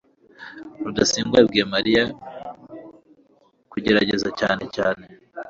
[0.83, 2.03] rudasingwa yabwiye mariya
[3.71, 5.03] kugerageza cyane cyane